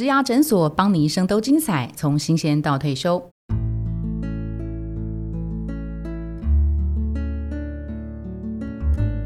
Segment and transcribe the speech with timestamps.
[0.00, 3.22] 植牙诊所，帮你一生都精彩，从新鲜到退休。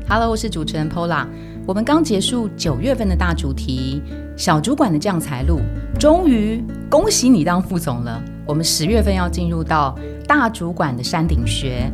[0.09, 1.29] Hello，我是主持人 Pola。
[1.65, 4.03] 我们刚结束九月份的大主题——
[4.37, 5.61] 小主管的降财路，
[5.97, 6.61] 终于
[6.91, 8.21] 恭喜你当副总了。
[8.45, 9.97] 我们十月份要进入到
[10.27, 11.89] 大主管的山顶学。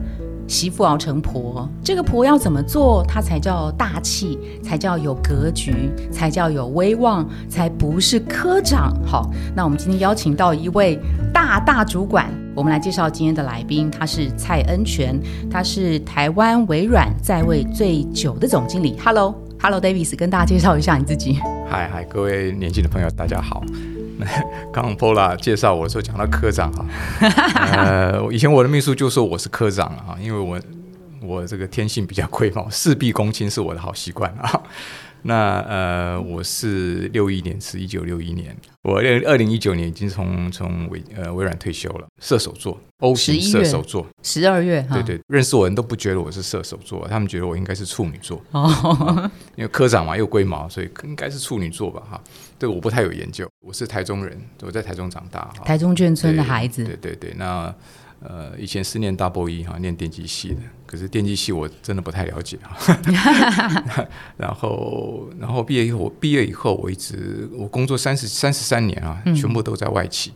[0.50, 8.92] 媳妇熬成婆，这个婆要怎么做，她才叫大气，才叫有格局，才叫有威望，才不是科长。
[9.06, 10.98] 好，那我们今天邀请到一位
[11.32, 15.16] 大大主管，我们来介绍今天的来宾，他是蔡恩全，
[15.48, 18.96] 他是台湾微软在位最久的总经理。
[19.04, 21.38] Hello，Hello，Davis，跟大家介绍一下你自己。
[21.68, 23.62] 嗨嗨，各位年轻的朋友，大家好。
[24.72, 26.84] 刚刚 Pola 介绍我说讲到科长哈，
[27.54, 30.58] 呃，以前我的秘书就说我是科长啊，因为我
[31.22, 34.60] 我这个天性比较龟毛，事必躬亲是我的好习惯啊。
[35.22, 38.56] 那呃，我是六一年，是一九六一年。
[38.82, 42.06] 我二二零一九年已经从从微呃微软退休了。
[42.18, 44.86] 射手座，O 型射手座，十二月。
[44.90, 48.42] 对对，认识我人都不觉得我是射手座，他们觉得我应该是处女座。
[48.52, 52.02] 哦， 因为科长嘛，又龟毛，所以应该是处女座吧？
[52.10, 52.22] 哈，
[52.58, 53.46] 对，我不太有研究。
[53.60, 55.52] 我是台中人，我在台中长大。
[55.64, 56.84] 台中眷村的孩子。
[56.84, 57.74] 对对对，那。
[58.22, 62.96] 呃，以前是念 double E 哈，念电机系的，可是电机系我真的不太了解哈。
[64.36, 70.32] 然后，然后毕业以后，毕业以后我一直我工作三十三十三年啊，全部都在外企，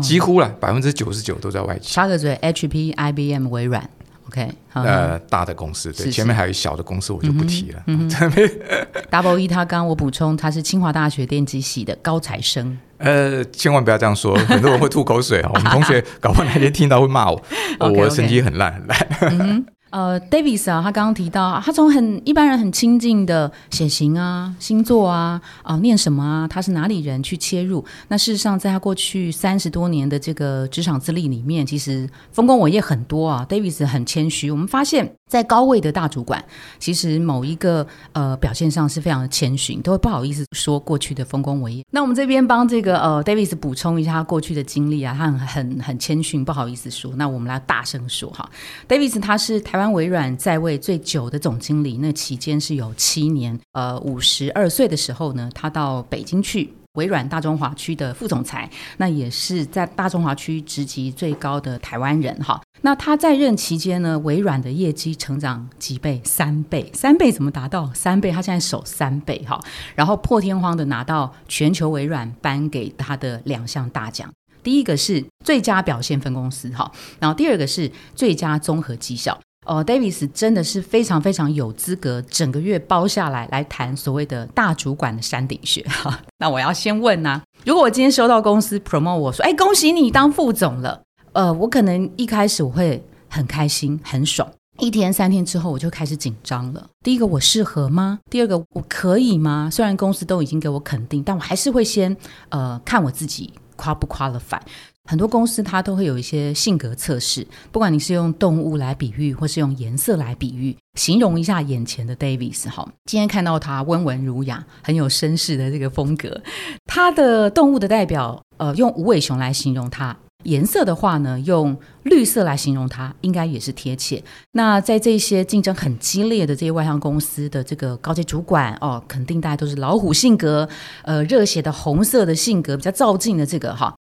[0.00, 1.92] 几乎了百分之九十九都在外企。
[1.92, 3.90] 插个嘴，HP、IBM、微软。
[4.34, 7.80] OK，呃，大的公司对，前面还有小的公司，我就不提了。
[9.08, 12.76] Double E，他刚我补充，他是清华大学电机系的高材生。
[12.98, 15.50] 呃，千万不要这样说，很多人会吐口水啊。
[15.54, 17.40] 我们同学搞不好哪天听到会骂我，
[17.78, 19.64] 我的成绩很烂很烂。
[19.94, 27.84] 呃，Davis 啊，他刚刚提到，他从很一般人很亲近的血型啊、星座啊、啊念什么啊，他是哪里人去切入。
[28.08, 33.46] 那事实上，在他过去三十多年的这个职场资历里面，其实丰功伟业很多啊。
[33.48, 36.44] Davis 很谦虚，我们发现，在高位的大主管，
[36.78, 41.84] 其实某一个呃表现上是非常的谦逊，都会不好意思说过去的丰功伟业。
[41.90, 47.12] 那我们这边帮这个呃 Davis 补充一下他过去的经历啊，他很很很谦逊，不好意思说。
[47.16, 48.48] 那我们来大声说哈
[48.86, 49.84] ，Davis 他是台湾。
[49.94, 53.56] 微软在位最久的总经理，那期间是有七年。
[53.72, 58.68] 呃，五十二岁的时候呢，他到北京去，微软大中华区的副总裁，
[58.98, 62.60] 那也是在大中华区职级最高的台湾人哈。
[62.82, 66.20] 那他在任期间呢，微软的业绩成长几倍？
[66.24, 67.92] 三倍，三倍怎么达到？
[67.94, 69.60] 三倍，他现在守三倍哈。
[69.94, 74.32] 然后破天荒的拿到全球微软颁给他的两项大奖，
[74.62, 79.40] 第一个是最佳表现分公司哈，然后第二个是最佳综合绩效。
[79.64, 86.20] 哦，Davis 真的是非常非常有资格，整个月包下来来谈所谓的大主管的山顶学哈。
[86.38, 91.02] 那我要先问呐，如果我今天收到公司 promote 我说，哎，恭喜你当副总了，
[91.32, 94.46] 呃，我可能一开始我会很开心很爽，
[94.78, 96.86] 一天三天之后我就开始紧张了。
[97.02, 98.18] 第一个我适合吗？
[98.30, 99.70] 第二个我可以吗？
[99.72, 102.14] 虽然公司都已经给我肯定，但我还是会先
[102.50, 104.62] 呃看我自己夸不夸了反。
[105.06, 112.88] 很多公司它都会有一些性格测试，不管你是用动物来比喻，或是用颜色来比喻，形容一下眼前的 Davis 哈。
[113.04, 116.40] 今天看到他温文儒雅，很有绅士的这个风格。
[116.86, 124.24] 他的动物的代表，呃，用无尾熊来形容他；颜色的话呢，用绿色来形容他，应该也是贴切。
[124.52, 130.66] 那在这些竞争很激烈的这些外商公司的这个高级主管哦，肯定大家都是老虎性格，
[131.02, 133.94] 呃，热血的红色的性格，比较照进的这个哈。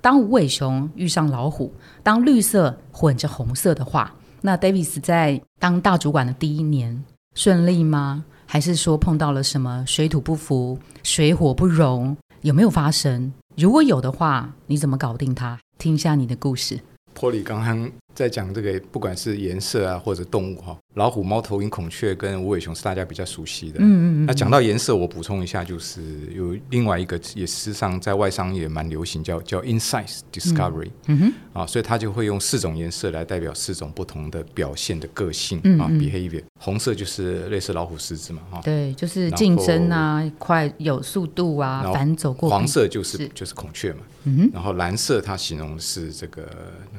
[0.00, 1.72] 当无尾熊遇上老虎，
[2.02, 8.24] 当绿色混着红色的话，那 Davis 在当大主管的第一年顺利吗？
[8.46, 12.16] 还是说碰到了什么水土不服、水火不容？
[12.40, 13.32] 有没有发生？
[13.56, 15.58] 如果有的话，你怎么搞定它？
[15.78, 16.80] 听一下你的故事。
[17.12, 20.76] 波里刚刚在讲这个，不管是颜色啊，或者动物哈。
[20.94, 23.78] 老虎、猫头鹰、孔雀跟无尾熊是大家比较熟悉的。
[23.78, 24.26] 嗯嗯嗯。
[24.26, 26.02] 那讲到颜色，我补充一下，就是
[26.34, 30.90] 有另外一个也事实上在外商也蛮流行，叫叫 Insight Discovery。
[31.06, 31.32] 嗯哼。
[31.52, 36.42] 啊，所以它就会用四种颜色来代表四种不同的表现的个性啊，behavior。
[36.58, 38.60] 红色就是类似老虎、狮子嘛，哈。
[38.64, 42.50] 对，就是竞争啊，快有速度啊，反走过。
[42.50, 44.00] 黄色就是就是孔雀嘛。
[44.24, 44.50] 嗯哼。
[44.52, 46.48] 然后蓝色它形容是这个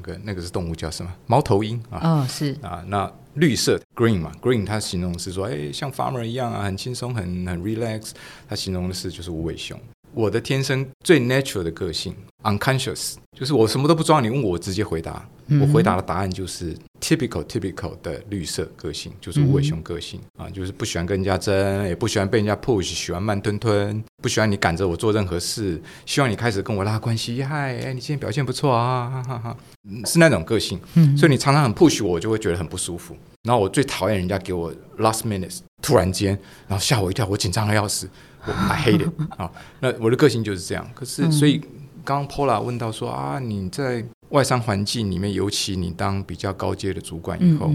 [0.01, 1.13] 那个那个是动物叫什么？
[1.27, 1.99] 猫头鹰啊。
[2.03, 3.11] 哦，是啊，那。
[3.35, 8.11] 绿色 green 嘛，green 它形容是说，哎，像 farmer 一样啊，很轻松，很很 relax。
[8.49, 9.79] 它形容的是就是无尾熊。
[10.13, 12.13] 我的天生最 natural 的个性
[12.43, 15.25] ，unconscious，就是我什么都不装，你问我，我直接回答。
[15.59, 27.43] 我回答的答案就是 typical typical 的绿色个性，就是无尾熊个性啊，就是不喜欢跟人家争，也不喜欢被人家 push，喜欢慢吞吞，不喜欢你赶着我做任何事，希望你开始跟我拉关系。
[27.43, 29.57] 嗨，哎，你今天表现不错啊，哈哈哈，
[30.05, 30.79] 是那种个性。
[31.17, 33.13] 所以你常常很 push 我，我就会觉得很不舒服。
[33.43, 36.29] 然后我最讨厌人家给我 last minute，突然间，
[36.69, 38.07] 然后吓我一跳，我紧张的要死，
[38.45, 39.51] 我 I hate it 啊。
[39.81, 40.89] 那我的个性就是这样。
[40.93, 41.59] 可是，所以
[42.03, 44.05] 刚刚 Paula 问到说啊，你在。
[44.31, 47.69] 外商环境里面，尤其你当比较高阶的主管以后，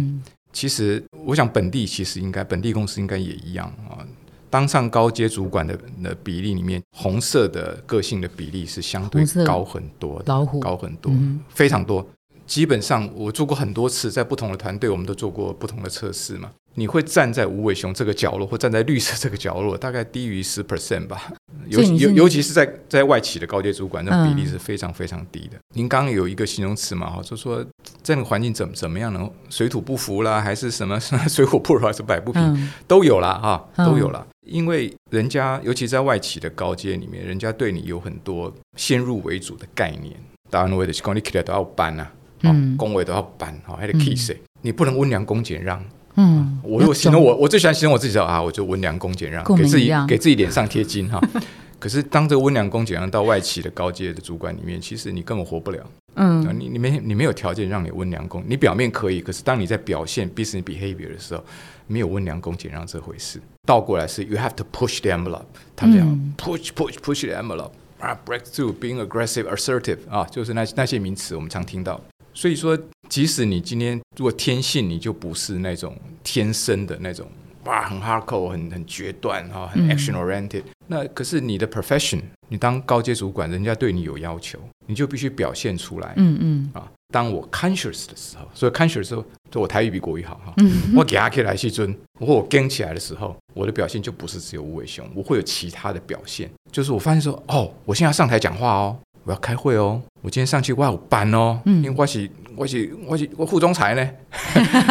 [0.55, 4.01] 其实我想本地其实应该本地公司应该也一样啊。
[4.49, 11.13] 当上高阶主管的的比例里面，红色的个性的比例是相对高很多，老虎高很多，
[11.51, 12.09] 非常多。
[12.47, 16.51] 基本上我做过很多次，在不同的团队，我们都做过不同的测试嘛。
[16.79, 21.33] 你会站在无尾熊这个角落，或站在绿色这个角落，大概低于十 percent 吧。
[21.69, 25.57] 尤尤尤其是在在外企的高阶主管，那比例是非常非常低的。
[25.75, 27.65] 您刚刚有一个形容词嘛，哈，就说
[28.03, 29.29] 这个环境怎怎么样呢？
[29.49, 34.25] 水土不服啦，还是什么 水火不容，还是摆不平，都有啦，哈，都有了。
[34.43, 40.15] 因为人家尤其在外企的高阶里面，人家对你有很多先入为主的概念。
[40.51, 42.13] 当然，我的公你起来都要搬啊，
[42.43, 45.83] 嗯，工位都要搬，好，还得 kiss，你不能温良恭俭让。
[46.17, 51.21] 嗯，我如果形容我，我最喜欢形容我自己的啊，我就温良恭俭让，给自己给自己脸上贴金哈。
[51.79, 55.79] 可是当这个温良恭俭让到外企的高阶的主管里面，其实你根本活不了。
[56.15, 61.45] 嗯，你你没你没有条件让你温良恭，你表面可以，可是当你在表现 business behavior 的时候，
[61.87, 63.39] 没有温良恭俭让这回事。
[63.67, 65.45] 倒过来是 you have to push the envelope，
[65.77, 66.09] 他们讲
[66.39, 72.01] push push push the envelope 啊，break through，being aggressive，assertive 啊，就是那那些名词我们常听到。
[72.33, 72.79] 所以说，
[73.09, 77.27] 即使你今天如果天性你就不是那种天生的那种
[77.65, 80.63] 哇，很 hardcore，很很决断哈，很 action oriented。
[80.87, 84.57] 那可是你的 profession，你当高阶主管，人家对你有要求，
[84.87, 86.15] 你就必须表现出来。
[86.17, 86.71] 嗯嗯。
[86.73, 90.55] 啊，当我 conscious 的时候，所以 conscious 的时候，就我台语比国语好哈。
[90.95, 96.49] 我给阿 K 来去尊，或我跟起来的时候，我的表现就不是只有无尾熊，我会有其他的表现。
[96.71, 98.97] 就是我发现说，哦，我现在要上台讲话哦。
[99.25, 104.11] 我要开会哦，我今天上去我有班哦，因为我是我是我是我副总裁呢。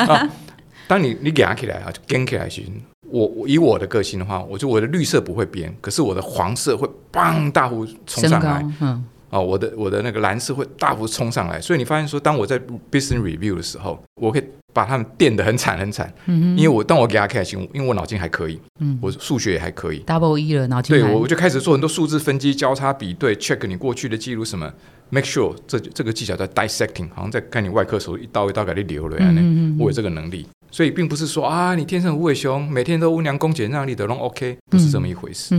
[0.87, 2.81] 当你你他起来啊，就跟起来行。
[3.09, 8.65] 我我以我的个性的话，我就我的绿色不会变，可是我的黄色会砰大幅冲上来。
[8.79, 11.59] 嗯，哦，我的我的那个蓝色会大幅冲上来。
[11.59, 12.57] 所以你发现说，当我在
[12.89, 14.43] business review 的时候，我可以。
[14.75, 20.99] 把他们电得很惨很惨，嗯因为我当我给他开心，因为我脑筋还可以，嗯我数学也还可以，double E 了脑筋。
[20.99, 24.69] 对，我我就开始做很多数字分析、交叉比对、check 你过去的记录什么
[25.15, 29.33] ，make sure 这这个技巧在 dissecting，好像在看你外科手术一刀一刀给你流了呀。
[29.79, 35.55] 我有这个能力，所以并不是说啊，你天生无尾熊，每天都温良恭俭让，你的拢 OK，不是这么一回事。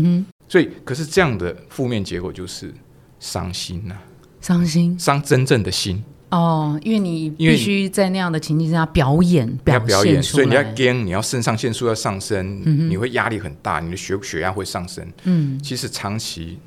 [0.48, 2.72] 所以，可是这样的负面结果就是
[3.18, 3.96] 伤心呐，
[4.40, 6.04] 伤心，伤真正的心。
[6.30, 15.06] 哦，因为你必须在那样的情境下表演，要表演，所以你要 gen，，你要肾上腺素要上升，你会压力很大，你的血血压会上升。
[15.24, 16.58] 嗯，其实长期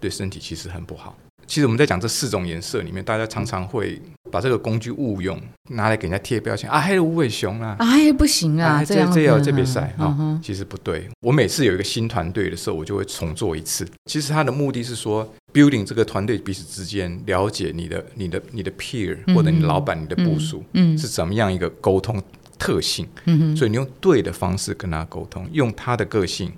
[0.00, 1.16] 对身体其实很不好。
[1.46, 4.00] 其实我们在讲这四种颜色里面，大家常常会
[4.30, 11.08] 把这个工具误用，拿来给人家贴标签啊，还有无尾熊啊，啊，不行啊，这这要这比赛啊，其实不对。
[11.20, 13.86] 我每次有一个新团队的时候，我就会重做一次。
[14.06, 22.22] 其实它的目的是说，building 这个团队彼此之间了解你的、你的、你的 peer 或者你老板、你的部署嗯是怎么样一个沟通
[22.58, 23.06] 特性。
[23.26, 26.52] 嗯所以你用对的方式跟他沟通，用他的个性，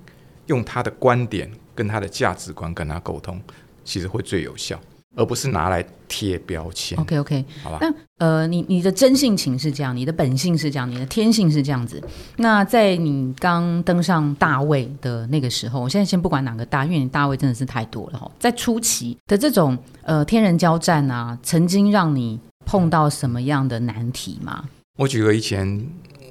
[0.47, 3.39] 用他的观点跟他的价值观跟他沟通。
[3.87, 4.77] 其实会最有效，
[5.15, 6.99] 而不是拿来贴标签。
[6.99, 7.77] OK OK，好吧。
[7.79, 12.03] 那呃，你你的真性情是这样，你的本性是这样，你的天性是这样子。
[12.35, 18.29] 那在你刚登上大位的那个时候，我现在先不管哪个大，因为你大位真的是太多了哈。
[18.37, 24.65] 在初期的这种呃天人交战啊，曾经让你碰到什么样的难题吗？
[24.97, 25.87] 我举个以前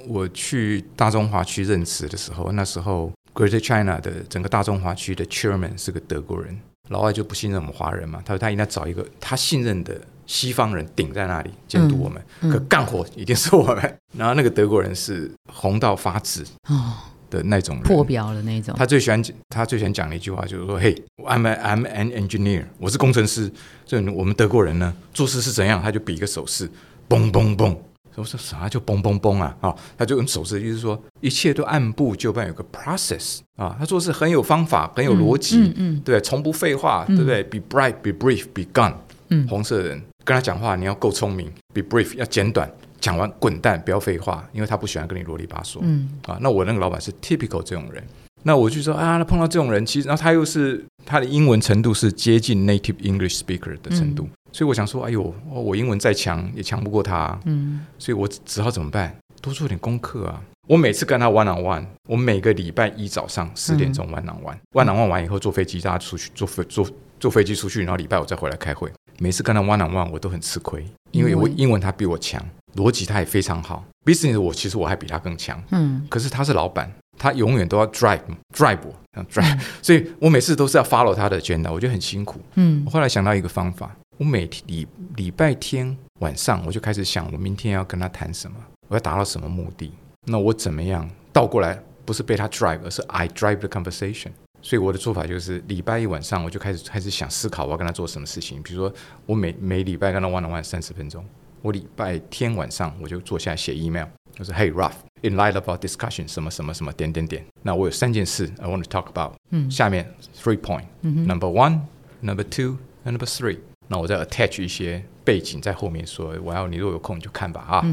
[0.09, 6.59] 我去大中华区任职的时候，那时候 Greater China 的整个大中华区的 Chairman 是个德国人。
[6.89, 8.23] 老外就不信任我们华人嘛？
[8.25, 13.99] 他说他应该找一个他信任的西方人顶在那里监督我们，可干活一定是我们。
[14.17, 16.95] 然后那个德国人是红到发紫哦
[17.29, 18.75] 的那种破表的那种。
[18.77, 23.51] 他最喜欢他最喜欢讲的一句话就是说：“嘿 I'm an engineer，我是工程师。
[23.85, 25.83] 所以我们德国人呢做事是怎样？
[25.83, 26.71] 他就比一个手势，
[27.09, 27.77] 嘣嘣嘣。”
[28.17, 29.57] 我说啥就嘣嘣嘣啊？
[29.61, 33.77] 啊，他就用手势，意思说一切都按部就班，有个 process 啊。
[33.79, 38.95] 他做事很有方法，很有逻辑，嗯，对，从不废话，对不对？Be bright, be brief, be gone。
[39.29, 42.71] 嗯，红色人跟他讲话，你要够聪明，be brief 要简短，
[43.01, 45.81] 讲完滚蛋，不要废话，因为他不喜欢跟你啰里吧嗦。
[45.83, 48.03] 嗯，啊，那我那个老板是 typical 这种人。
[48.45, 59.15] 那我就说啊，那碰到这种人，其实然后他又是他的英文程度是接近 native English speaker 的程度，所以我想说，哎呦，我英文再强也强不过他，嗯，所以我只好怎么办？
[59.43, 60.41] 多做点功课啊！
[60.67, 66.89] 我每次跟他 one on one，我每个礼拜一早上十点钟 one on one，one on one 完以后坐飞机，大家出去坐飞坐
[67.21, 68.91] 坐飞机出去，然后礼拜五再回来开会。
[69.19, 72.43] 每次跟他 one on one，我都很吃亏，因为我英文他比我强，
[72.77, 78.21] 逻辑他也非常好，business 我其实我还比他更强，嗯，可是他是老板，他永远都要 drive
[78.55, 88.57] drive 我，drive，所以我每次都是要 follow 他的 agenda，我觉得很辛苦，嗯，我后来想到一个方法，我每天礼礼拜天晚上我就开始想，我明天要跟他谈什么，
[88.89, 89.93] 我要达到什么目的，
[90.25, 94.31] 那我怎么样倒过来，不是被他 drive，而是 I drive the conversation。
[94.63, 98.63] 所以我的做法就是礼拜一晚上我就开始开始想思考我要跟他做什么事情。
[98.63, 98.93] 比如说
[99.27, 101.23] 我每每礼拜跟他 one on one 三十分钟，
[101.61, 107.45] 我礼拜天晚上我就坐下来写 email，就是 Hey Ruff，in light of our discussion 什么什么什么点点点。
[107.63, 109.35] 那我有三件事 I want to talk about。
[109.51, 113.59] 嗯，下面 three point，number one，number two，number three。
[113.89, 117.85] 那我再 attach 一些背景在后面说，我要你如果有空你就看吧啊。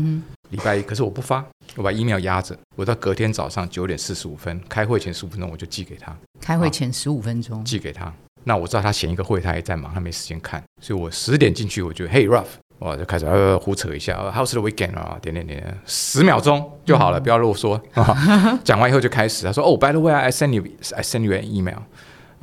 [0.49, 1.43] 礼拜一，可是我不发，
[1.75, 6.15] 我把 email 压着，我到隔天早上九点四十五分开会前十五分钟我就寄给他。
[6.39, 12.45] 开会前十五分钟寄给他，那我知道他前一个会他也在忙，他没时间看，所以我十点进去，我就 Hey Ruff，
[12.77, 15.17] 我就开始呃胡扯一下，How's the weekend 啊？
[15.19, 18.59] 点点点，十秒钟就好了，不要啰嗦啊。
[18.63, 21.79] 讲完以后就开始，他说哦，By the way，I send you，I send you an email。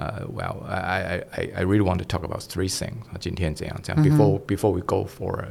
[0.01, 2.95] 呃，Well，I I I I really want to talk about three things。
[3.21, 5.45] 今天怎样怎样？Before before we go for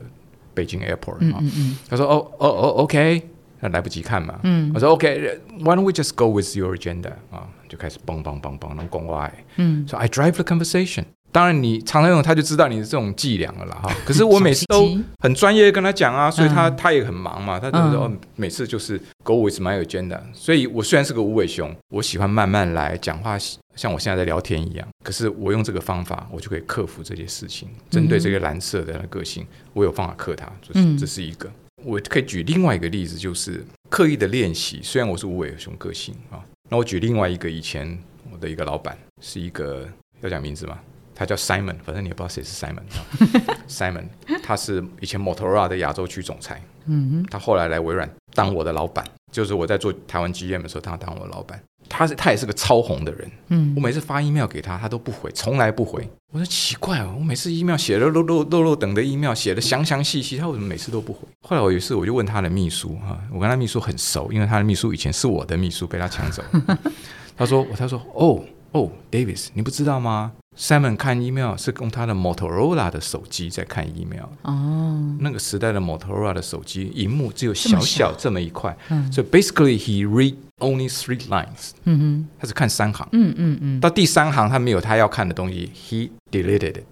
[0.55, 3.29] Beijing airport 嗯，他说哦哦哦，OK，
[3.59, 11.03] 那来不及看嘛，嗯，我说 OK，Why don't we just go with your agenda 啊，就开始嘣嘣嘣嘣能讲话，嗯，说 I drive the conversation。
[11.31, 13.93] 当然你常常用，他就知道你的这种伎俩了啦哈。
[14.03, 20.19] 可是我每次都很专业跟他讲啊，所以他他也很忙嘛，他就说每次就是 go with my agenda。
[20.33, 23.37] 所以我虽然是个无尾熊，我喜欢慢慢来讲话。
[23.79, 27.69] 像我现在在聊天一样，可是我用这个方法，我就可以克服这些事情。
[27.89, 30.51] 针对这个蓝色的个性，我有方法克它。
[30.61, 31.49] 这这是一个，
[31.85, 34.81] 我可以举另外一个例子，就是刻意的练习。
[34.83, 37.97] 虽然我是无尾熊个性啊，那我举另外一个，以前
[38.29, 39.87] 我的一个老板是一个
[40.19, 40.77] 要讲名字吗？
[41.15, 42.83] 他叫 Simon，反正你也不知道谁是 Simon。
[43.69, 44.09] Simon，
[44.43, 46.61] 他是以前 Motorola 的亚洲区总裁。
[46.87, 51.57] 嗯哼，他后来来微软当我的老板，就是我在做台湾 GM 的时候，他当我的老板。
[51.87, 56.07] 他是他也是个超红的人，嗯，我每次发 email 给他，他都不回，从来不回。
[56.31, 61.27] 我说奇怪哦，我每次 email 写了漏漏漏漏等的 email 写的详详细细，他为什么每次都不回？
[61.47, 66.43] 后来我有一次我就问他的秘书哈，我跟他秘书很熟，因为他的秘书以前是我的秘书，被他抢走。
[67.35, 68.43] 他说他说哦
[68.73, 74.25] 哦，Davis，你不知道吗？Simon 看 email 是用他的 Motorola 的手机在看 email。
[74.43, 78.77] 哦，那个时代的 Motorola 的手机，荧幕只有小小这么一块。
[78.89, 81.71] 嗯，所以 basically he read only three lines。
[81.85, 83.07] 嗯哼，他只看三行。
[83.11, 86.83] 嗯嗯嗯，到第三行他没有他要看的东西，he deleted it。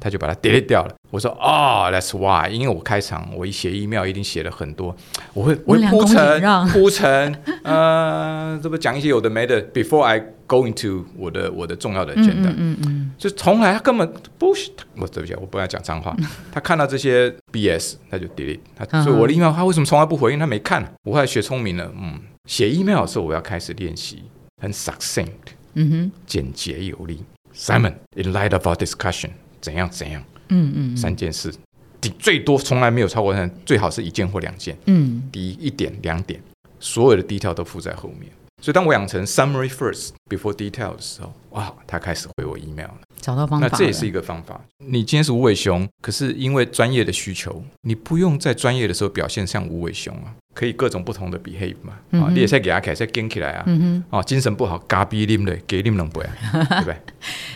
[0.00, 0.94] 他就把它 delete 掉了。
[1.08, 4.94] 我说哦，That's why，因为我开场我一写 email 一定写了很多，
[5.32, 14.48] 我会我会铺陈铺陈，呃，这不讲一些有的没的，before I go into 我的我的重要的 agenda，嗯嗯，就从来他根本不，
[14.96, 16.16] 我对不起，我不要讲脏话，
[16.50, 20.38] 他看到这些 BS 他就 delete，他所以我的 email 他为什么从来不回应？
[20.38, 20.92] 他没看。
[21.04, 24.24] 我后来学聪明了，嗯，写 email 的时候我要开始练习
[24.60, 25.28] 很 succinct，
[25.74, 27.22] 嗯哼，简洁有力。
[27.54, 29.30] Simon，in light of our discussion。
[29.60, 30.22] 怎样怎样？
[30.48, 31.52] 嗯嗯，三件事，
[32.00, 34.78] 第最多从来没有超过三，最好是一件或两件。
[34.86, 36.40] 嗯，第一一点两点，
[36.78, 38.30] 所有的 detail 都附在后面。
[38.60, 42.94] 所以当我养成 summary first before detail 的时候，哇，他开始回我 email 了。
[43.20, 44.60] 找到方法，那这也是一个方法。
[44.78, 51.94] 你今天是无尾熊，可是因为专业的需求，你不用在专业的时候表现像无尾熊啊，可以各种不同的 behave 嘛。
[52.20, 53.64] 啊，你也在给他开始跟起来啊。
[53.66, 54.18] 嗯哼。
[54.18, 56.20] 啊，精神不好，嘎逼拎的，给啉两杯，
[56.52, 56.96] 对不对？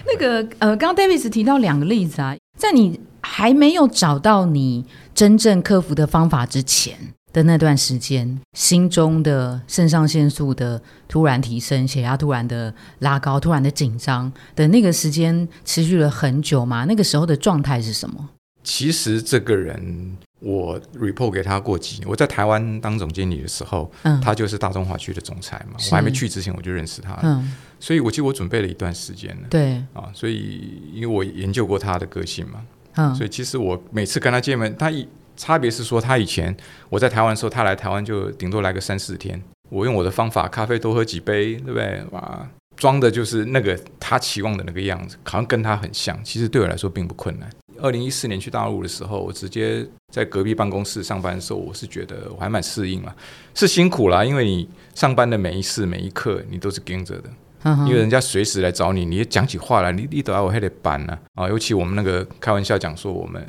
[0.07, 6.97] 那个呃，刚刚 Davis 提到两个例子啊，在你还没有找到你真正克服的方法之前。
[7.33, 16.85] 的那段时间，心中的肾上腺素的突然提升，血压突然的拉高，突然的紧张的那个时间持续了很久吗？
[16.85, 18.29] 那个时候的状态是什么？
[18.63, 22.09] 其实这个人，我 report 给他过几年。
[22.09, 25.77] 我在台湾当总经理的时候，嗯，他就是大中华区的总裁嘛。
[25.91, 27.21] 我还没去之前，我就认识他了。
[27.25, 29.49] 嗯，所以我记得我准备了一段时间了。
[29.51, 32.63] 对啊，所以因为我研究过他的个性嘛，
[32.95, 36.55] 嗯，所以其实我每次跟他见面，他一差别是说，他以前
[36.89, 39.41] 我在台湾的时候，他来台湾就顶多来个三四天。
[39.69, 42.03] 我用我的方法，咖啡多喝几杯，对不对？
[42.11, 42.47] 哇，
[42.77, 46.19] 装的就是那个他期望的那个样子，好像跟他很像。
[46.23, 47.49] 其实对我来说并不困难。
[47.81, 53.17] 二零一四年去大陆的时候，我直接在隔壁办公室上班的时候，我是觉得我还蛮适应了，
[53.55, 57.31] 是辛苦啦，因为你上班的每一次每一刻，你都是盯着的。
[57.65, 61.49] 嗯因为人家随时来找你，你讲起话来，你你都要我还得板呢啊！
[61.49, 63.41] 尤其我们那个开玩笑讲说，我们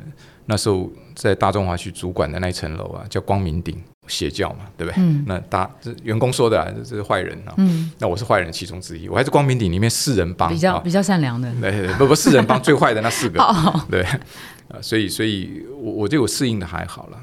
[0.46, 5.02] 那时候在大中华区主管的那一层楼啊，叫光明顶邪教嘛，对不对？
[5.02, 7.54] 嗯那大这员工说的啊，这这是坏人啊。
[7.56, 11.50] 嗯，那我是坏人其中之一，我还是光明顶里面四人帮啊比较比较善良的。
[11.60, 17.18] 对，不不，四人帮 最坏的那四个，哦，对，啊，所以所以我我对我适应的还好了。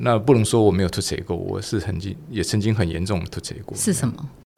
[0.00, 3.74] 那不能说我没有吐槽过，我是曾经也曾经很严重的吐槽过。
[3.76, 4.14] 是什么？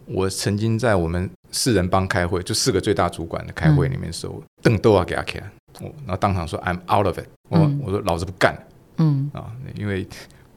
[0.06, 5.40] 我曾经在我们四人帮开会，就四个最大主管的开会里面的时候，凳都要给他开，
[5.81, 7.81] 我然后当场说 I'm out of it，我、嗯。
[7.83, 8.57] 我说老子不干
[8.99, 9.31] 嗯。
[9.33, 10.07] 啊，因为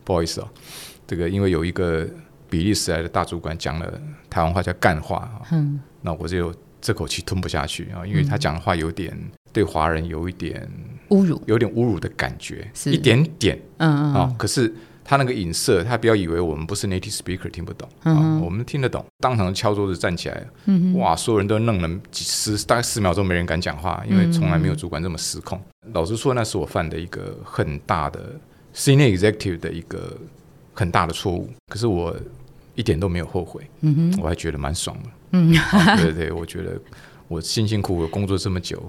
[0.04, 0.48] 不好意思哦，
[1.08, 2.08] 这个因为有一个
[2.50, 5.80] 比利时来的大主管讲了台湾话叫干话啊，嗯。
[6.02, 9.18] 那我就这口气吞不下去啊，因为他讲的话有点
[9.52, 10.70] 对华人有一点
[11.10, 11.42] 侮辱。
[11.48, 12.92] 有点侮辱的感觉，是。
[12.92, 14.14] 一点点嗯嗯。
[14.14, 14.36] 啊。
[14.38, 14.74] 可是
[15.08, 19.06] 他那个影射，他不要以为我们不是 native speaker 听不懂啊，我们听得懂。
[19.20, 25.62] 当场敲桌子站起来，嗯哇，所有人都愣了几十大概十秒钟，没人敢讲话，因为从来没有主管这么失控。
[25.94, 28.20] 老实说，那是我犯的一个很大的
[28.74, 30.18] senior executive 的一个
[30.74, 32.16] 很大的错误，可是我
[32.74, 35.10] 一点都没有后悔，嗯哼我还觉得蛮爽的。
[35.34, 36.80] 嗯啊对对，我觉得
[37.28, 38.82] 我辛辛苦苦工作这么久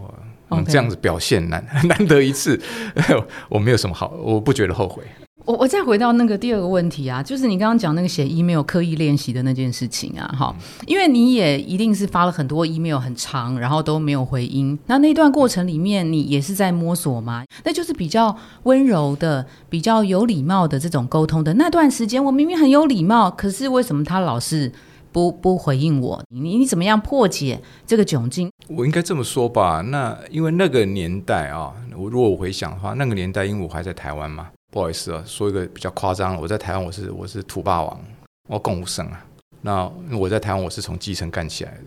[0.49, 2.58] 啊，这样子表现难 难得一次，
[3.50, 5.02] 我没有什么好，我不觉得后悔。
[5.47, 10.53] 我我再回到那个第二个问题啊，就是你刚刚讲那个写 email 刻意练习的那件事情啊，哈，
[10.87, 17.45] 因为你也一定是发了很多 email 很长，然后都没有回音，那那段过程里面你也是在摸索吗？
[17.62, 24.73] 那就是比较温柔的、比较有礼貌的这种沟通的那段时间，我明明很有礼貌，可是为什么他老是
[25.12, 26.21] 不不回应我？
[26.31, 28.50] 你你怎么样破解这个窘境？
[28.67, 37.99] 我应该这么说吧，那因为那个年代啊，我如果我回想的话，那个年代因为我还在台湾嘛，不好意思啊，说一个比较夸张了，我在台湾我是我是土霸王，
[38.47, 39.25] 我共无生啊。
[39.62, 41.85] 那我在台湾我是从基层干起来的，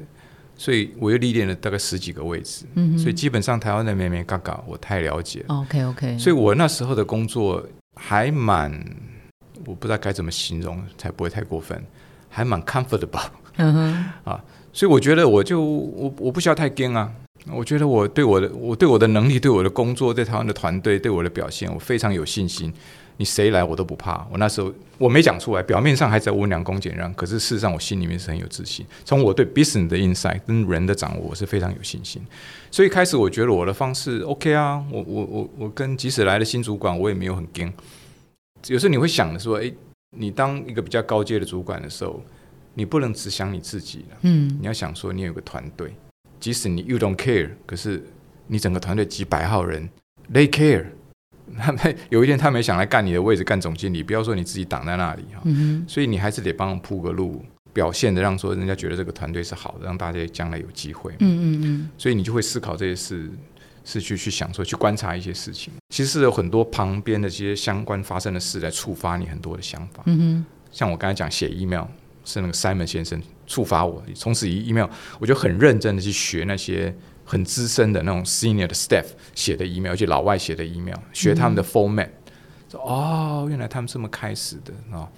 [0.57, 5.55] 所以我又历练了大概十几个位置，嗯所以基本上台湾的妹妹嘎嘎我太了解了。
[5.57, 7.63] ，OK OK，所以我那时候的工作
[8.01, 8.73] 还蛮，
[9.67, 11.79] 我不知道该怎么形容才不会太过分，
[12.27, 13.29] 还蛮 comfortable。
[13.57, 14.43] 嗯哼， 啊
[14.73, 17.13] 所以我觉得我就我我不需要太惊啊。
[17.51, 22.73] 我觉得我对我的我对我的能力、对我的工作、对台湾的团队、对我的表现，我非常有信心。
[23.17, 24.25] 你谁来我都不怕。
[24.31, 28.85] 我那时候我没讲出来，表面上还在温良恭俭让，可是事实上我心里面是很有自信。
[29.03, 32.21] 从我对 business 的 insight 跟人的掌握，我是非常有信心。
[32.71, 37.71] 所以开始我觉得我的方式 OK 啊，我我我我跟即使来了新主管，我也没有很惊。
[38.67, 39.73] 有时候你会想的说，诶，
[40.17, 42.23] 你当一个比较高阶的主管的时候，
[42.73, 44.17] 你不能只想你自己了。
[44.21, 45.93] 嗯你要想说，你有个团队，
[46.39, 48.03] 即使你 you don't care，可是
[48.47, 49.89] 你整个团队几百号人
[50.33, 50.85] ，they care。
[51.57, 55.41] 他们有一天他们想来干你的位置，干总经理，不要说你自己挡在那里哈。
[55.45, 61.11] 嗯所以你还是得帮铺个路，表现的让说人家觉得这个团队是好的，让大家将来有机会。
[61.13, 63.27] 嗯嗯嗯所以你就会思考这些事，
[63.83, 65.73] 是去去想说，去观察一些事情。
[65.89, 70.03] 其实有很多旁边的这些相关发生的事来触发你很多的想法。
[70.05, 71.85] 嗯哼，像我刚才讲写 email
[72.29, 74.87] 是那个 Simon 先生触发我，从此以 email
[75.19, 82.09] 我就很认真的去学那些很资深的那种 senior 的 staff 写的 email，而且老外写的 email，学他们的 format、
[82.71, 85.09] 说哦，原来他们这么开始的啊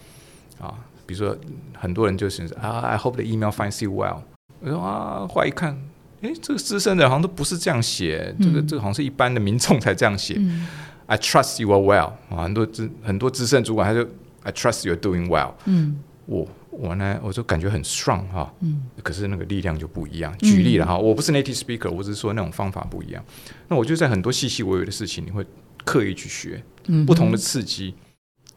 [0.60, 1.38] 啊，比如说
[1.78, 4.22] 很多人就是啊，I hope the email finds you well，
[4.62, 5.78] 我说啊，后来一看。
[6.22, 8.68] 诶，这个资深的好像都不是这样写，这个嗯。
[8.68, 10.36] 这个好像是一般的民众才这样写。
[10.38, 10.68] 嗯。
[11.08, 14.08] I trust you are well 啊，很多资很多资深主管他就
[14.44, 16.00] I trust you are doing well，嗯。
[16.28, 20.36] 我我呢，我就感觉很 strong 哈，嗯可是那个力量就不一样。
[20.38, 23.24] 举例了哈，我不是 native speaker，我只是说那种方法不一样。
[23.68, 25.46] 那我就在很多细细微微的事情，你会
[25.84, 27.94] 刻意去学嗯，不同的刺激，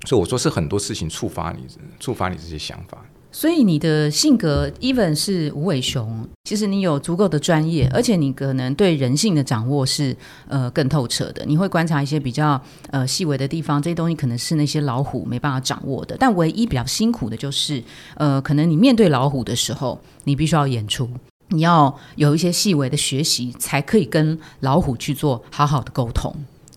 [0.07, 1.67] 所以我说是很多事情触发你，
[1.99, 3.05] 触发你这些想法。
[3.35, 10.17] 所以你的性格，even 是无尾熊，其实你有足够的专业，而且你可能对人性的掌握是
[10.47, 11.45] 呃更透彻的。
[11.45, 12.59] 你会观察一些比较
[12.93, 16.17] 呃细微的地方，这些东西可能是那些老虎没办法掌握的。
[16.17, 17.83] 但唯一比较辛苦的就是，
[18.15, 21.11] 呃，可能你面对老虎的时候，你必须要演出。
[21.49, 26.33] 你要有一些细微的学习，才可以跟老虎去做好好的沟通。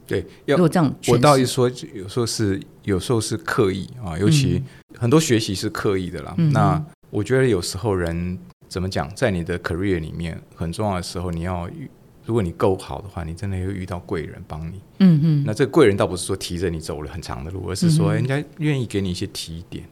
[0.08, 4.64] 对，要如果这样，我倒是说，有时候是有时候是刻意啊，尤其
[4.98, 6.34] 很多学习是刻意的啦。
[6.38, 11.90] 嗯那我觉得有时候人怎么讲，在你的 career 里面很重要的时候，你要遇，
[12.26, 14.82] 如果你够好的话，你真的会遇到贵人帮你。
[15.00, 19.84] 嗯嗯那这个贵人倒不是说提着你走了很长的路，而是说人家愿意给你一些提点。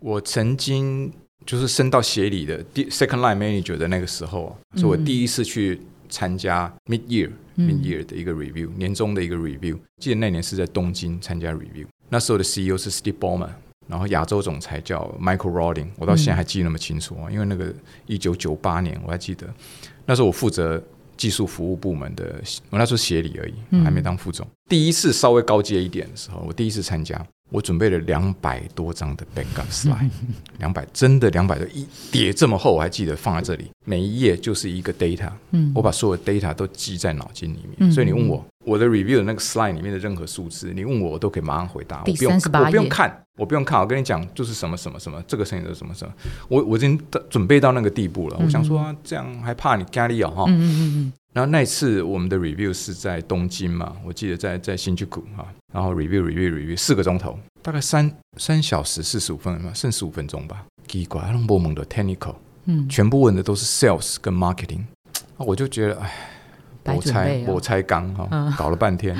[0.00, 1.12] 我曾经
[1.46, 9.76] 就是升到协理的第 second line manager 的那个时候啊，是我嗯第一次去参加 mid year 嗯 mid year 的一个 review，年终的一个 review。
[10.00, 13.50] 记得那年是在东京参加 review，那时候的 CEO 是 Steve Ballmer。
[13.88, 19.48] 然后亚洲总裁叫 Michael Roding，我到现在还记得那么清楚啊，因为那个一九九八年我还记得，
[20.04, 20.82] 那时候我负责
[21.16, 24.46] 技术服务部门的，我那时候协理而已，还没当副总。
[24.68, 27.16] 第一次稍微高阶一点的时候，我第一次参加。
[27.50, 30.10] 我准备了两百多张的 backup slide，
[30.58, 46.12] 两百真的两百多一叠这么厚，我还记得放在这里，每一页就是一个 data，嗯，我把所有 data 都记在脑筋里面，所以你问我我的 review 的那个 slide 里面的任何数字，你问我我都可以马上回答，我不用我不用看，我不用看，我跟你讲就是什么什么什么，这个声音是什么什么，
[46.48, 51.12] 我我已经准备到那个地步了，我想说这样还怕你压力哦哈，嗯嗯嗯嗯。
[51.32, 55.06] 然后那次我们的 review 是在东京嘛，我记得在在新宿
[55.36, 60.64] 哈，然后 review review review 四个钟头，大概三三小时四十五分钟，剩十五分钟吧。
[60.86, 64.84] 奇怪，那么猛的 technical，嗯，全部问的都是 sales 跟 marketing，
[65.36, 69.16] 我就觉得哎，我猜我猜刚哈，搞了半天。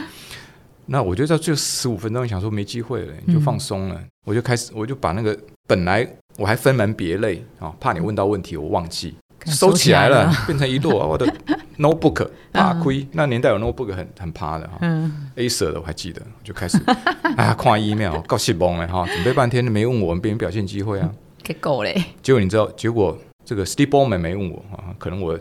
[0.86, 6.08] 那我就在最后十五分钟想说没机会了，你就放松了，我就开始我就把那个本来
[6.38, 9.14] 我还分门别类啊，怕你问到问题我忘记。
[9.46, 11.24] 收起来了，变成一摞我的
[11.78, 13.06] notebook 怕亏。
[13.12, 14.78] 那年代有 notebook 很很怕的哈
[15.36, 16.78] ，A 色的我还记得，就开始
[17.36, 21.10] 啊看 email，告气崩了哈，准备半天都没问我们别人表现机会啊，
[21.42, 22.02] 给够嘞。
[22.22, 25.38] 结果你知道，结果这个 Steve Ballmer 没问我啊，可能我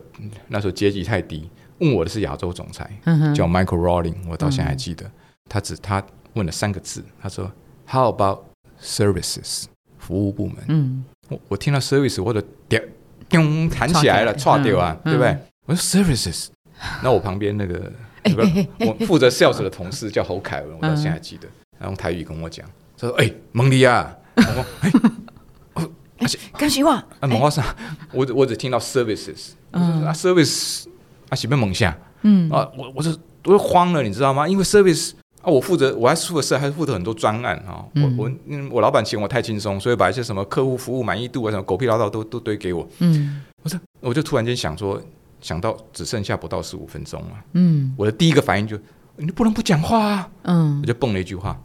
[0.47, 2.89] 那时候阶级太低，问我的是亚洲总裁，
[3.35, 5.09] 叫 Michael Rowling，我到现在还记得，
[5.49, 7.51] 他只他问了三个字，他说
[7.89, 8.39] How about
[8.81, 9.65] services
[9.97, 10.57] 服务部门？
[10.67, 12.83] 嗯，我我听到 service 我的点。
[13.29, 15.37] 咚，弹起来了，错掉啊，对不对？
[15.67, 16.47] 我说 services，
[17.03, 17.91] 那我旁边那个
[18.23, 21.47] 那个我负责 sales 的同事叫侯凯文，我到现在还记得，
[21.79, 22.65] 他用台语跟我讲，
[22.97, 24.65] 他说：“哎，蒙迪啊，我说
[26.17, 26.27] 哎，
[26.57, 26.91] 干什么？
[27.19, 27.75] 啊，蒙话啥？
[28.11, 30.85] 我我只听到 services，啊，service
[31.29, 31.95] 啊，是不是蒙下？
[32.23, 33.11] 嗯啊，我我就
[33.43, 34.47] 我就慌了，你知道吗？
[34.47, 35.11] 因为 service。
[35.43, 37.85] 啊，我负责，我还负责，还是负责很多专案啊。
[37.95, 42.85] 我我嗯，我老板请我太轻松，所以把一些什么客户服务满意度啊，什么狗屁唠叨都都堆给我。
[42.99, 45.01] 嗯，我说，我就突然间想说，
[45.47, 47.45] 想到只剩下不到十五分钟了。
[47.53, 48.77] 嗯，我的第一个反应就，
[49.15, 50.29] 你不能不讲话啊。
[50.41, 51.57] 嗯，我就蹦了一句话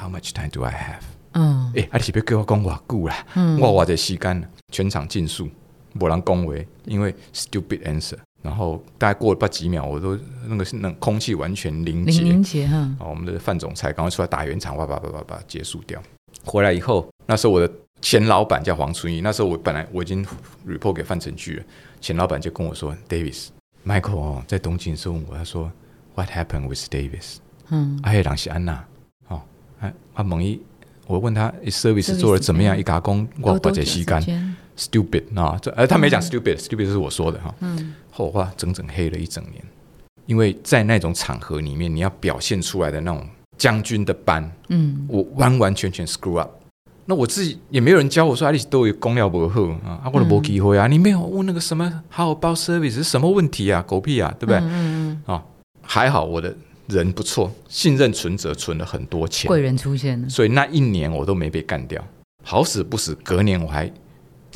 [0.00, 1.04] ，How much time do I have？
[1.34, 3.14] 嗯，哎，阿里别给我讲话久了，
[3.60, 5.48] 我我的时间全场尽数，
[5.92, 8.16] 没人恭维，因为 stupid answer。
[8.42, 12.90] 然后大概过了不几秒，我都那个是那空气完全凝结，凝结哈。
[12.98, 16.02] 哦，我们的范总裁赶快出来打圆场，哇叭叭叭叭结束掉。
[16.44, 20.24] 回来以后，那时候我的前老板叫黄春义，那时候我本来我已经
[20.66, 21.64] report 给范成巨了，
[22.00, 25.70] 前老板就跟我说，Davis，Michael 哦，在东京的时候问我，他说
[26.14, 27.36] ，What happened with Davis？
[27.70, 28.84] 嗯，阿黑朗是安娜，
[29.28, 29.42] 哦，
[29.80, 30.60] 啊啊蒙一，
[31.06, 32.78] 我问他，service 做的怎么样？
[32.78, 34.22] 一打工我把这吸干。
[34.78, 37.54] Stupid 啊，这呃他没讲 stupid，stupid 是我说的哈。
[37.60, 39.64] 嗯，后话整整黑了一整年，
[40.26, 46.50] 因为在那种场合里面，你要表现出来的那种将军的班，嗯，我完完全全 screw up。
[47.06, 53.82] 那我自己也没有人教我说，阿里都有公料不厚啊，阿我都没机会啊，你没有问那个什么 How about service 是什么问题啊？
[53.86, 54.58] 狗屁啊，对不对？
[54.58, 55.42] 嗯嗯啊，
[55.82, 56.54] 还好我的
[56.88, 62.02] 人不错，信任存折存了很多钱，贵人出现了，所以那一年我都没被干掉，
[62.42, 63.90] 好死不死，隔年我还。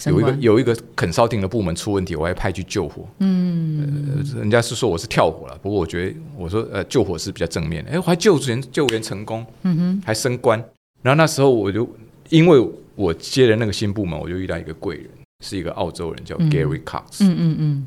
[0.07, 3.07] 有一个有一个肯烧定的部门出问题，我还派去救火。
[3.19, 7.91] 嗯，人家是说我是跳火了，不过我觉得我说呃救火是比较正面的。
[7.91, 10.59] 哎，我还救援救援成功，嗯哼，还升官。
[11.03, 11.87] 然后那时候我就
[12.31, 15.11] 因为我接了那个新部门，我就遇到一个贵人，
[15.45, 17.19] 是一个澳洲人叫 Gary Cox。
[17.21, 17.87] 嗯嗯嗯，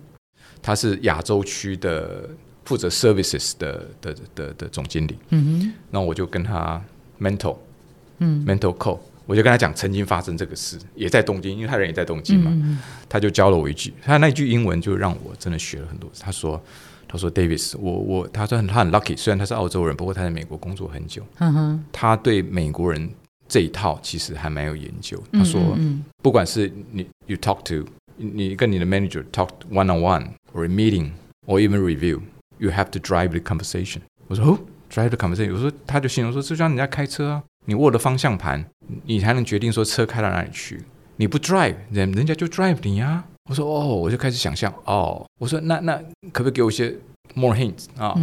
[0.62, 2.30] 他是亚洲区的
[2.66, 5.18] 负责 services 的的的的总经理。
[5.30, 6.82] 嗯哼，那我就跟他
[7.20, 7.58] mental，
[8.20, 9.00] 嗯，mental call。
[9.26, 12.80] 我就跟他讲，曾经发生这个事，也在东京，因为他人也在东京嘛。
[13.08, 16.10] 他就教了我一句，他那句英文就让我真的学了很多。
[16.20, 16.62] 他说
[17.08, 21.24] ：“他说，Davis，我我，他说他很 lucky，虽然他是澳洲人，不过他在美国工作很久。
[21.40, 23.10] 嗯他对美国人
[23.48, 25.22] 这一套其实还蛮有研究。
[25.32, 25.78] 他说，
[26.22, 31.12] 不管是你 you talk to 你跟你的 manager talk one on one or a meeting
[31.48, 34.00] or even review，you have to drive the conversation。
[34.28, 34.60] 我说哦
[34.92, 35.54] ，drive the conversation。
[35.54, 38.66] 我说，他就形容说，就像人家开车啊。”你握了方向盘，
[39.06, 40.84] 你才能决定说车开到哪里去。
[41.16, 43.24] 你不 drive，人人家就 drive 你啊。
[43.50, 45.26] 我说哦，我就开始想象哦。
[45.40, 45.96] 我说那那
[46.34, 46.94] 可不可以给我一些
[47.36, 48.14] more hints 啊？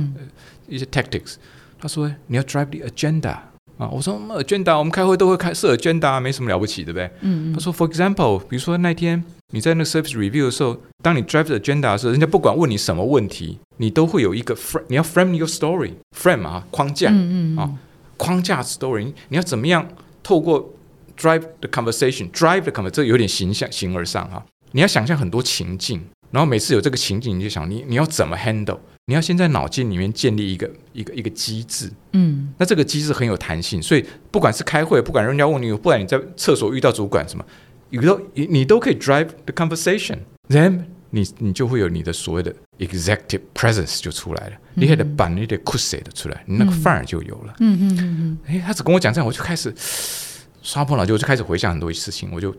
[0.68, 1.36] 一些 tactics。
[1.78, 3.38] 他说你要 drive the agenda
[3.80, 3.88] 啊。
[3.90, 7.10] 我说 agenda，我们开会都会开设 agenda，没什么了不起，对不对？
[7.22, 7.52] 嗯。
[7.52, 17.10] 他说 for example，比如说那天你在那个 service review 的时候，当你 drive the agenda 的时候，人家不管问你什么问题，你都会有一个 frame，你要 frame your story，frame 啊框架
[17.56, 17.72] 啊。
[18.16, 19.88] 框架 story，你要怎么样
[20.22, 20.74] 透过
[21.18, 24.44] drive the conversation，drive the conversation，这有点形象形而上哈。
[24.72, 28.78] 你要想象很多情境，然后每次有这个情境，你就想你你要怎么 handle？
[29.10, 32.54] 你要先在脑筋里面建立一个一个一个机制，嗯。
[32.56, 37.44] 那这个机制很有弹性，所以不管是开会，不管人家问你，不管你在厕所遇到主管什么，
[37.88, 47.56] 你都你你都可以 drive the conversation，then 你你就会有你的所谓的 executive presence 就出来了，你也得把你的 c u s 的出来，你那个范儿就有了。
[47.58, 49.74] 嗯嗯嗯诶，他只跟我讲这样，我就开始
[50.62, 52.54] 刷破脑筋，我就开始回想很多事情，我就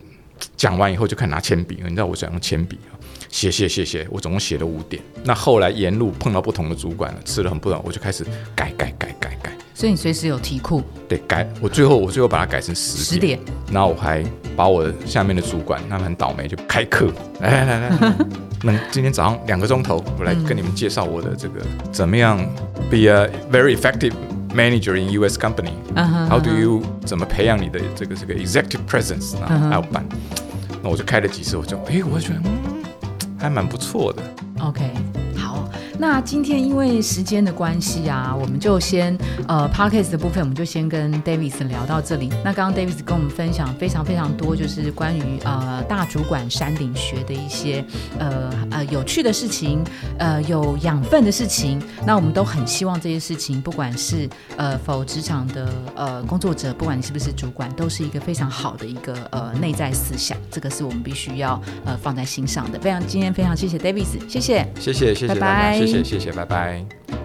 [0.58, 2.91] 讲完以后就开始拿铅笔，你知道我想用铅笔啊，
[3.32, 5.02] 写写写写，我总共写了五点。
[5.24, 13.40] 那后来沿路碰到不同的主管了，吃了很不同，我就开始改改改改改，所以你随时有题库，对，改我最后我最后把它改成十十点，
[13.72, 14.24] 然后我还
[14.56, 18.16] 把我下面的主管，他们很倒霉，就开课，来来来来，
[18.64, 22.38] 那今天早上两个钟头，我来跟你们介绍我的这个怎么样
[22.90, 24.14] be a very effective
[24.54, 25.40] manager in U.S.
[25.40, 25.72] company。
[26.30, 29.70] How do you 怎么培养你的这个这个 executive presence 嗯啊？
[29.70, 30.06] 还有办，
[30.84, 32.71] 那我就开了几次，我就哎，我就觉得嗯，
[33.42, 34.22] 还蛮不错的。
[34.60, 34.92] OK，
[36.02, 39.16] 那今天因为时间的关系啊，我们就先
[39.48, 42.28] 呃 Podcast 的部分，我们就先跟 Davis 聊到这里。
[42.44, 47.86] 那刚刚 Davis 跟我们分享非常非常多，就是关于呃大主管山顶学的一些
[48.18, 49.84] 呃呃有趣的事情，
[50.18, 51.80] 呃有养分的事情。
[52.04, 62.80] 那我们都很希望这些事情，不管是呃否职场的呃工作者，不管你是不是主管，都是一个非常好的一个呃内在思想，这个是我们必须要呃放在心上的。
[62.80, 64.68] 非常今天非常谢谢 Davis，谢谢。
[64.80, 67.21] 谢谢谢谢大家，拜拜谢谢谢谢，拜拜。